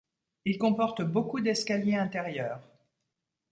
[0.45, 2.59] Il comporte beaucoup d’escaliers intérieurs.